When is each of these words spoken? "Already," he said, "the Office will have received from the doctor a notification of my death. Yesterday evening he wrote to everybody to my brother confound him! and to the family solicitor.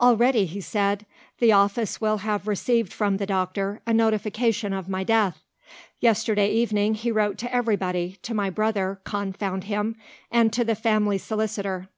"Already," 0.00 0.44
he 0.46 0.60
said, 0.60 1.06
"the 1.38 1.52
Office 1.52 2.00
will 2.00 2.18
have 2.26 2.48
received 2.48 2.92
from 2.92 3.18
the 3.18 3.26
doctor 3.26 3.80
a 3.86 3.94
notification 3.94 4.72
of 4.72 4.88
my 4.88 5.04
death. 5.04 5.44
Yesterday 6.00 6.50
evening 6.52 6.94
he 6.94 7.12
wrote 7.12 7.38
to 7.38 7.54
everybody 7.54 8.18
to 8.22 8.34
my 8.34 8.50
brother 8.50 9.00
confound 9.04 9.62
him! 9.62 9.94
and 10.32 10.52
to 10.52 10.64
the 10.64 10.74
family 10.74 11.16
solicitor. 11.16 11.88